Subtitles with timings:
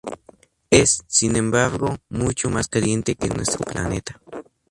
[0.71, 4.19] Es, sin embargo, mucho más caliente que nuestro planeta.